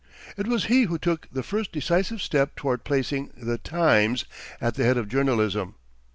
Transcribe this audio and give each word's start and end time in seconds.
It 0.35 0.47
was 0.47 0.65
he 0.65 0.85
who 0.85 0.97
took 0.97 1.27
the 1.31 1.43
first 1.43 1.71
decisive 1.71 2.23
step 2.23 2.55
toward 2.55 2.83
placing 2.83 3.33
"The 3.37 3.59
Times" 3.59 4.25
at 4.59 4.73
the 4.73 4.83
head 4.83 4.97
of 4.97 5.07
journalism. 5.07 5.75